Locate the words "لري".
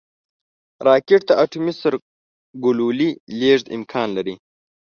4.17-4.35